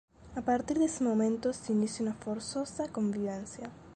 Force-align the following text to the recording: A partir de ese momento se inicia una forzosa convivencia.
A 0.35 0.41
partir 0.41 0.79
de 0.79 0.85
ese 0.85 1.03
momento 1.03 1.53
se 1.53 1.73
inicia 1.73 2.03
una 2.03 2.15
forzosa 2.15 2.87
convivencia. 2.91 3.69